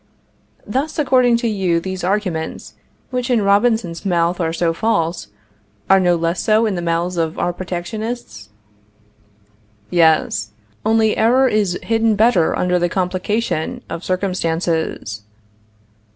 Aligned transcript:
Thus, 0.65 0.97
according 0.97 1.37
to 1.37 1.47
you, 1.47 1.79
these 1.79 2.03
arguments, 2.03 2.73
which 3.11 3.29
in 3.29 3.43
Robinson's 3.43 4.03
mouth 4.03 4.39
are 4.39 4.51
so 4.51 4.73
false, 4.73 5.27
are 5.91 5.99
no 5.99 6.15
less 6.15 6.41
so 6.41 6.65
in 6.65 6.73
the 6.73 6.81
mouths 6.81 7.17
of 7.17 7.37
our 7.37 7.53
protectionists? 7.53 8.49
Yes; 9.91 10.53
only 10.83 11.15
error 11.15 11.47
is 11.47 11.77
hidden 11.83 12.15
better 12.15 12.57
under 12.57 12.79
the 12.79 12.89
complication 12.89 13.83
of 13.91 14.03
circumstances. 14.03 15.21